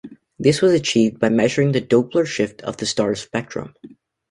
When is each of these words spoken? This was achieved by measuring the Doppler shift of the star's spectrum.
This 0.39 0.63
was 0.63 0.73
achieved 0.73 1.19
by 1.19 1.29
measuring 1.29 1.73
the 1.73 1.79
Doppler 1.79 2.25
shift 2.25 2.63
of 2.63 2.77
the 2.77 2.87
star's 2.87 3.21
spectrum. 3.21 3.75